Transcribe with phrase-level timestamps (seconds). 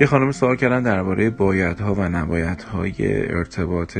[0.00, 2.94] یه خانم سوال کردن درباره بایدها و نبایدهای
[3.32, 3.98] ارتباط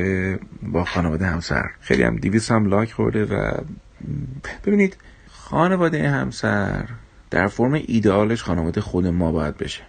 [0.63, 1.71] با خانواده همسر.
[1.81, 3.53] خیلی هم دیویس هم لاک خورده و
[4.65, 4.97] ببینید
[5.29, 6.85] خانواده همسر
[7.31, 9.83] در فرم ایدئالش خانواده خود ما باید بشه.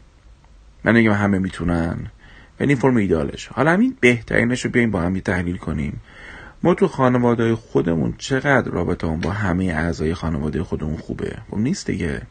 [0.84, 1.98] من نگم همه می‌تونن
[2.60, 3.48] این فرم ایدئالش.
[3.48, 6.02] حالا همین بهترینش رو بیایم با هم تحلیل کنیم.
[6.64, 12.22] ما تو خانواده خودمون چقدر رابطه با همه اعضای خانواده خودمون خوبه؟ خب نیست دیگه.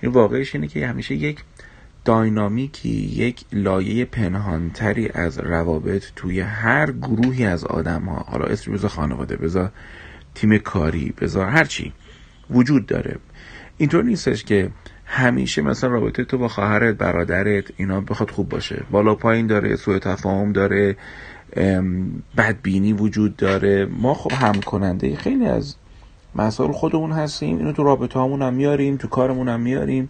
[0.00, 1.44] این واقعش اینه که همیشه یک
[2.04, 8.90] داینامیکی یک لایه پنهانتری از روابط توی هر گروهی از آدم ها حالا اسم بذار
[8.90, 9.72] خانواده بذار
[10.34, 11.92] تیم کاری بذار هرچی
[12.50, 13.16] وجود داره.
[13.76, 14.70] اینطور نیستش که
[15.04, 18.82] همیشه مثلا رابطه تو با خواهرت برادرت اینا بخواد خوب باشه.
[18.90, 20.96] بالا پایین داره سوء تفاهم داره
[22.36, 23.86] بدبینی وجود داره.
[23.86, 25.76] ما خب هم کننده خیلی از
[26.34, 30.08] مسائل خودمون هستیم اینو تو رابطه همون هم میاریم تو کارمون هم میاریم.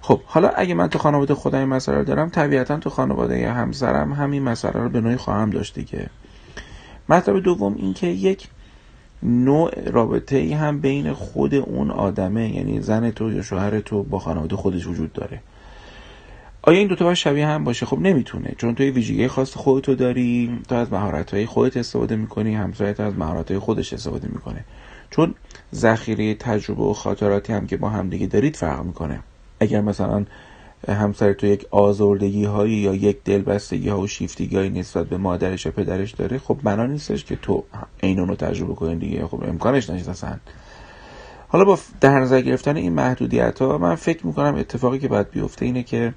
[0.00, 4.42] خب حالا اگه من تو خانواده خودم این مسئله دارم طبیعتا تو خانواده همسرم همین
[4.42, 6.10] مسئله رو به نوعی خواهم داشت دیگه.
[7.08, 8.48] مطلب دوم این که یک
[9.22, 14.18] نوع رابطه ای هم بین خود اون آدمه یعنی زن تو یا شوهر تو با
[14.18, 15.40] خانواده خودش وجود داره.
[16.62, 18.54] آیا این دوتا باید شبیه هم باشه؟ خب نمی‌تونه.
[18.58, 23.00] چون تو یه ویژگی خاص خودتو داری تو از مهارت های خودت استفاده می‌کنی همسرت
[23.00, 24.64] از مهارت های خودش استفاده می‌کنه.
[25.10, 25.34] چون
[25.74, 29.20] ذخیره تجربه و خاطراتی هم که با همدیگه دارید فرق می‌کنه.
[29.60, 30.24] اگر مثلا
[30.88, 35.66] همسر تو یک آزردگی هایی یا یک دلبستگی ها و شیفتگی هایی نسبت به مادرش
[35.66, 37.64] و پدرش داره خب بنا نیستش که تو
[38.00, 39.26] این رو تجربه کنی دیگه.
[39.26, 40.36] خب امکانش نیست اصلا.
[41.48, 45.64] حالا با در نظر گرفتن این محدودیت ها من فکر می‌کنم اتفاقی که باید بیفته
[45.64, 46.14] اینه که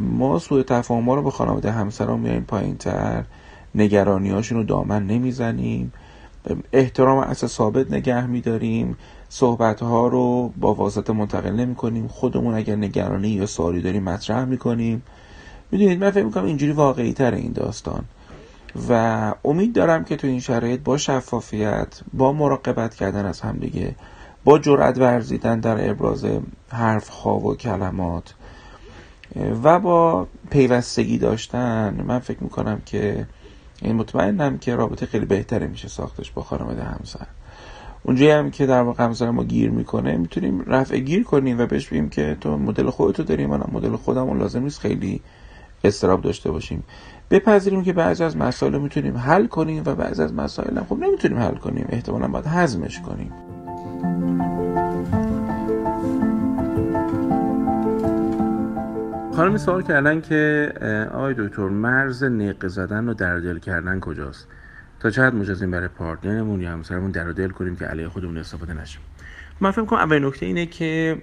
[0.00, 3.24] ما سوء تفاهم رو به خانواده همسران میاریم پایین تر
[3.74, 5.92] نگرانی رو دامن نمی‌زنیم.
[6.72, 8.96] احترام اصلا ثابت نگه میداریم.
[9.28, 14.44] صحبت ها رو با واسطه منتقل نمی کنیم خودمون اگر نگرانی یا سوالی داریم مطرح
[14.44, 15.02] می کنیم
[15.70, 18.04] می‌دونید من فکر می‌کنم اینجوری واقعی تر این داستان.
[18.88, 23.94] و امید دارم که تو این شرایط با شفافیت با مراقبت کردن از همدیگه
[24.44, 26.26] با جرأت ورزیدن در ابراز
[26.68, 28.34] حرف خواب و کلمات
[29.64, 33.26] و با پیوستگی داشتن من فکر می‌کنم که
[33.82, 37.26] این مطمئنم که رابطه خیلی بهتره میشه ساختش با خانواده همسر.
[38.02, 41.88] اونجایی هم که در واقع همسر ما گیر می‌کنه می‌تونیم رفع گیر کنیم و بهش
[41.88, 45.20] بگیم که تو مدل خودتو داری من مدل خودمون لازم نیست خیلی
[45.84, 46.82] استراب داشته باشیم.
[47.30, 51.54] بپذیریم که بعضی از مسائل می‌تونیم حل کنیم و بعضی از مسائل خب نمی‌تونیم حل
[51.54, 53.32] کنیم احتمالا باید هضمش کنیم.
[59.36, 60.72] خانمی سوال کردن که
[61.14, 64.48] آقای دکتر مرز نق زدن و درد دل کردن کجاست؟
[65.00, 68.74] تا چقدر مجازیم برای partner مون یا همسرمون درد دل کنیم که علیه خودمون استفاده
[68.74, 69.00] نشیم؟
[69.60, 71.22] من فکر کنم اول نکته اینه که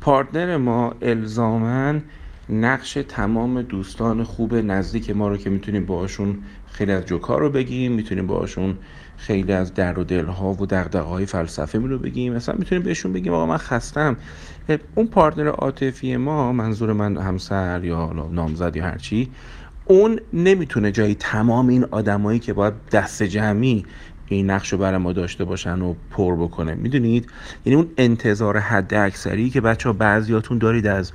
[0.00, 2.02] partner ما الزامن
[2.50, 6.38] نقش تمام دوستان خوب نزدیک ما رو که می‌تونیم باشون
[6.72, 8.78] خیلی از جوکار رو بگیم می‌تونیم باشون
[9.16, 12.32] خیلی از درد و دل و دغدغه های فلسفه رو بگیم.
[12.32, 14.16] مثلا می‌تونیم بهشون بگیم آقا من خستم.
[14.94, 19.30] اون پارتنر عاطفی ما منظور من همسر یا نامزد یا هرچی
[19.84, 23.84] اون نمی‌تونه جای تمام این آدمایی که باید دست جمعی
[24.28, 26.74] این نقش رو برای ما داشته باشن و پر بکنه.
[26.74, 27.26] می‌دونید؟
[27.66, 31.12] یعنی اون انتظار حد اکثری که بچه ها بعضیاتون دارید از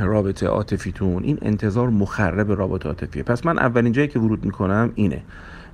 [0.00, 3.22] رابطه عاطفیتون این انتظار مخرب رابطه عاطفیه.
[3.22, 5.22] پس من اولین جایی که ورود می‌کنم اینه.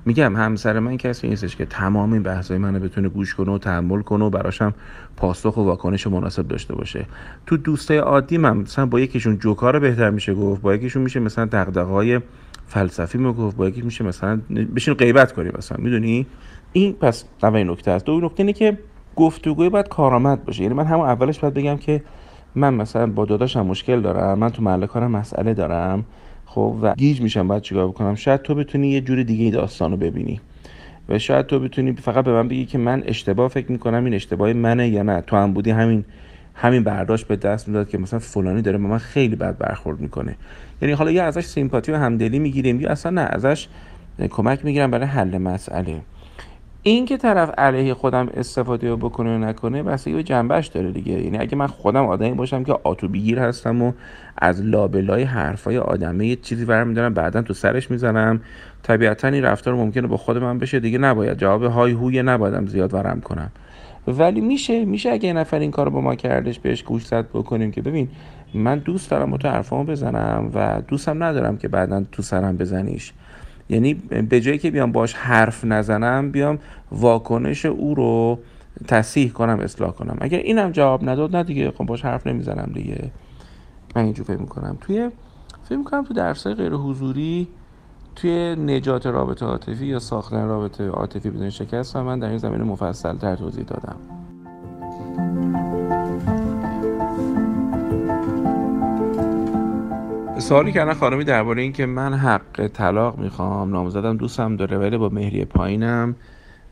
[0.04, 4.02] میگم همسر من کسی نیستش که تمام این بحثای منو بتونه گوش کنه و تحمل
[4.02, 4.74] کنه و براشم
[5.16, 7.06] پاسخ و واکنش مناسب داشته باشه.
[7.47, 11.44] تو دوستای عادی من مثلا با یکیشون جوکار بهتر میشه گفت با یکیشون میشه مثلا
[11.44, 12.20] دغدغه‌های
[12.66, 14.41] فلسفی می‌گفت با یکیش میشه مثلا
[14.76, 15.78] بشین غیبت کنی مثلا.
[15.80, 16.26] می‌دونی؟
[16.72, 18.04] این پس اول نکته است.
[18.04, 18.78] دو نکته اینه که
[19.16, 20.62] گفتگوی باید کارآمد باشه.
[20.62, 22.03] یعنی من همون اولش باید بگم که
[22.56, 26.05] من مثلا با داداشم مشکل دارم من تو محل کارم مسئله دارم
[26.47, 29.97] خب و گیج میشم بعد چیکار بکنم؟ شاید تو بتونی یه جور دیگه داستان رو
[29.97, 30.41] ببینی.
[31.09, 34.53] و شاید تو بتونی فقط به من بگی که من اشتباه فکر می‌کنم این اشتباه
[34.53, 35.21] منه یا نه.
[35.21, 36.05] تو هم بودی همین
[36.55, 40.36] همین برداشت به دست می‌داد که مثلا فلانی داره با من خیلی بد برخورد می‌کنه.
[40.83, 43.69] یعنی حالا یا ازش سیمپاتی و همدلی می‌گیریم یا اصلا نه ازش
[44.30, 46.01] کمک می‌گیرم برای حل مسئله.
[46.86, 51.12] این که طرف علیه خودم استفاده بکنه و نکنه بستگی به جنبش داره دیگه.
[51.12, 53.92] یعنی اگه من خودم آدمی باشم که آتو بگیر هستم و
[54.38, 58.41] از لابلای حرفای آدمه یه چیزی برمیدارم بعدا تو سرش می‌زنم
[58.83, 61.38] طبیعتا این رفتار ممکنه با خود من بشه دیگه نباید.
[61.38, 63.50] جواب های هوی نبایدم زیاد ورم کنم.
[64.06, 67.71] ولی میشه میشه اگه یه نفر این کارو با ما کردش بهش گوش زد بکنیم
[67.71, 68.09] که ببین
[68.54, 73.12] من دوست دارم با تو حرفامو بزنم و دوستم ندارم که بعدا تو سرم بزنیش.
[73.68, 76.59] یعنی به جایی که بیام باش حرف نزنم بیام
[76.92, 78.39] واکنش او رو
[78.89, 80.16] تصحیح کنم اصلاح کنم.
[80.21, 83.10] اگر اینم جواب نداد نه دیگه خب باش حرف نمی‌زنم دیگه.
[83.97, 84.78] من اینجور فکر می‌کنم.
[84.80, 85.10] توی
[85.65, 87.48] فکر می‌کنم تو درسای غیر حضوری
[88.16, 92.65] توی نجات رابطه عاطفی یا ساختن رابطه عاطفی بدون شکست و من در این زمینه
[92.65, 93.97] مفصل تر توضیح دادم.
[100.47, 105.09] سوالی کردن خانمی درباره این که من حق طلاق می‌خوام نامزدم دوستم داره ولی با
[105.09, 106.15] مهریه پایینم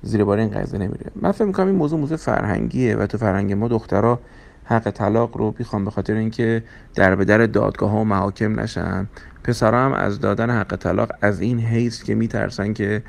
[0.03, 1.11] زیر بار این قضیه نمیره.
[1.17, 4.21] من فکر می‌کنم این موضوع موضوع فرهنگیه و تو فرهنگ ما دخترها
[4.65, 6.62] حق طلاق رو می‌خوام به خاطر اینکه
[6.94, 9.09] در به در دادگاه ها و محاکم نشن.
[9.44, 13.03] پسرها هم از دادن حق طلاق از این حیث که میترسن که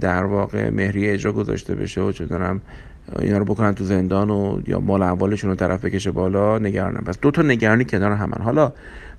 [0.00, 2.26] در واقع مهریه اجرا گذاشته بشه و چه
[3.18, 7.20] اینا رو بکنن تو زندان و یا مال اموالشون رو طرف بکشه بالا نگرانم پس
[7.20, 8.42] دو تا نگرانی کنار همن.
[8.42, 8.72] حالا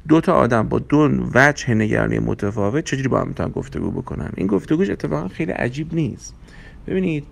[0.08, 4.48] دو تا آدم با دو وجه نگرانی متفاوت چجوری با هم می‌تونن گفتگو بکنن؟ این
[4.48, 6.36] گفتگوش اتفاقا خیلی عجیب نیست.
[6.88, 7.24] ببینید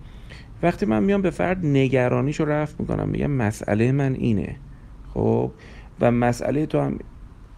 [0.64, 4.56] وقتی من میام به فرد نگرانیشو رفت می‌کنم میگم مسئله من اینه.
[5.14, 5.52] خب؟
[6.02, 7.00] و مسئله تو هم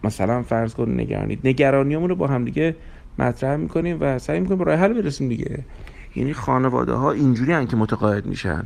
[0.04, 1.40] مثلا فرض کن نگرانید.
[1.44, 2.76] نگرانیمون رو با هم دیگه
[3.18, 5.64] مطرح می‌کنیم و سعی می‌کنیم به راه حل برسیم دیگه.
[6.18, 8.64] یعنی خانواده ها اینجوری هم که متقاعد میشن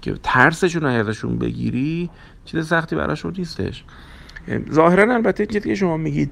[0.00, 2.10] که ترسشون ازشون بگیری
[2.44, 3.84] چیز سختی براشون نیستش.
[4.72, 6.30] ظاهرا البته چیزی که شما میگید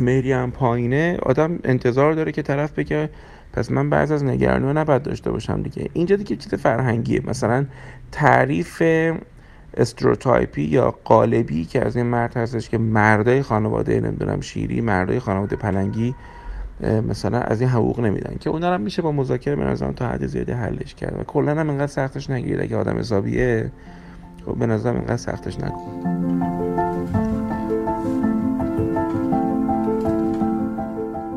[0.00, 3.10] مهری هم پایینه آدم انتظار داره که طرف بگه
[3.52, 5.90] پس من بعض از نگرانی رو نباید داشته باشم دیگه.
[5.92, 7.22] اینجا دیگه چیز فرهنگیه.
[7.26, 7.66] مثلا
[8.12, 8.82] تعریف
[9.76, 15.20] stereotype ی یا قالبی که از این مرد هستش که مردای خانواده نمی‌دونم شیری مردای
[15.20, 16.14] خانواده پلنگی
[16.82, 20.26] مثلا از این حقوق نمیدن که اونا هم میشه با مذاکره به نظرم تا حد
[20.26, 23.72] زیادی حلش کرد و کلا هم اینقدر سختش نگیرید اگه آدم حسابیه.
[24.46, 26.20] خب به نظرم اینقدر سختش نکن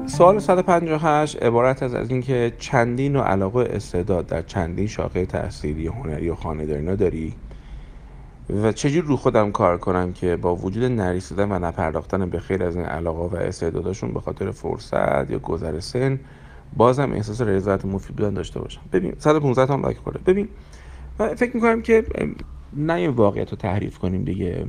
[0.05, 6.29] سوال 158 عبارت از از اینکه چندین و علاقه استعداد در چندین شاخه تحصیلی هنری
[6.29, 7.33] و خانه‌داری داری
[8.49, 12.75] و چجور رو خودم کار کنم که با وجود نریسیدن و نپرداختن به خیر از
[12.75, 16.19] این علاقه و استعداداشون به خاطر فرصت یا گذر سن
[16.77, 18.81] بازم احساس رضایت مفید بودن داشته باشم.
[18.93, 20.19] ببین 115 تا لایک خورده.
[20.19, 20.47] ببین
[21.19, 22.05] من فکر می‌کنم که
[22.73, 24.65] نه واقعیت رو تحریف کنیم دیگه.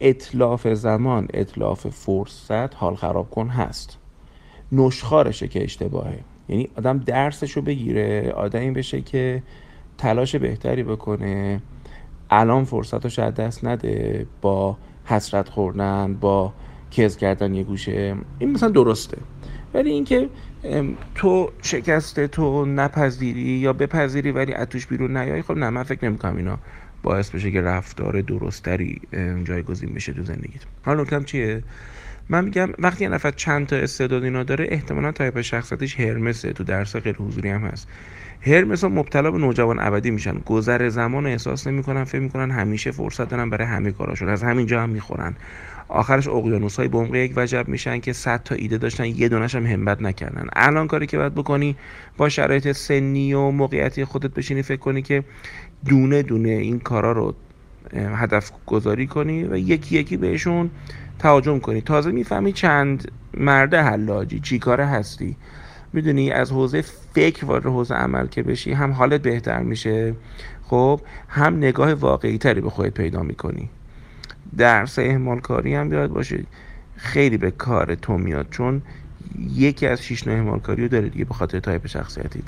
[0.00, 3.98] اطلاف زمان اطلاف فرصت حال خراب کن هست.
[4.72, 6.18] نشخارشه که اشتباهه.
[6.48, 9.42] یعنی آدم درسش رو بگیره آدمی بشه که
[9.98, 11.60] تلاش بهتری بکنه.
[12.30, 16.52] الان فرصت رو شاید دست نده با حسرت خوردن با
[16.90, 18.16] کز کردن یه گوشه.
[18.38, 19.18] این مثلا درسته.
[19.74, 20.28] ولی اینکه
[21.14, 26.36] تو شکسته تو نپذیری یا بپذیری ولی اتوش بیرون نیایی خب نه من فکر نمی‌کنم
[26.36, 26.58] اینا
[27.02, 29.00] باعث بشه که رفتار درستری
[29.44, 30.62] جایگزین بشه تو زندگیت.
[30.84, 31.62] حالا نکتم چیه؟
[32.30, 36.64] من میگم وقتی یه نفر چند تا استعداد اینا داره احتمالا تایپ شخصیتش هرمسه تو
[36.64, 37.88] درس غیر حضوری هم هست.
[38.40, 40.38] هرمس ها مبتلا به نوجوان ابدی میشن.
[40.38, 44.28] گذر زمان رو احساس نمی‌کنن فکر می‌کنن همیشه فرصت دارن برای همه کاراشون.
[44.28, 45.34] از همینجا هم می‌خورن.
[45.88, 49.66] آخرش اقیانوس های بمق یک وجب میشن که 100 تا ایده داشتن یه دونش هم
[49.66, 50.46] همت نکردن.
[50.52, 51.76] الان کاری که باید بکنی
[52.16, 55.24] با شرایط سنی و موقعیتی خودت بشینی فکر کنی که
[55.84, 57.34] دونه دونه این کارا رو
[57.94, 60.70] هدف گذاری کنی و یکی یکی بهشون
[61.18, 61.80] تهاجم کنی.
[61.80, 64.40] تازه می‌فهمی چند مرده حلاجی.
[64.40, 65.36] چی کاره هستی؟
[65.92, 66.84] می‌دونی از حوزه
[67.14, 70.14] فکر وارد حوزه عمل که بشی هم حالت بهتر میشه.
[70.62, 73.68] خب هم نگاه واقعی تری به خودت پیدا می‌کنی.
[74.58, 76.44] درس اهمال کاری هم یاد باشه.
[76.96, 78.82] خیلی به کار تو میاد چون
[79.54, 82.44] یکی از شیش نوع اهمال کاری رو داره دیگه به خاطر تایپ شخصیتیت.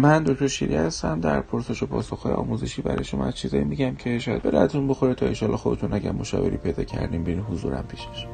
[0.00, 1.20] من دکتر شیری هستم.
[1.20, 4.50] در پرسش و پاسخهای آموزشی برای شما از چیزایی میگم که شاید به
[4.88, 8.26] بخوره تا ایشالا خودتون اگر مشاوری پیدا کردیم برین حضورم پیشش